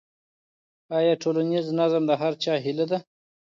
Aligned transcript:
آیا 0.97 1.13
ټولنیز 1.21 1.65
نظم 1.79 2.03
د 2.07 2.11
هر 2.21 2.33
چا 2.43 2.53
هيله 2.65 2.85
ده؟ 2.91 2.97